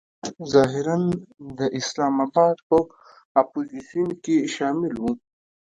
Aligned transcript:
ظاهراً 0.53 0.97
د 1.59 1.59
اسلام 1.79 2.15
آباد 2.25 2.57
په 2.69 2.77
اپوزیسیون 3.41 4.09
کې 4.23 4.35
شامل 4.55 4.93
و. 4.99 5.03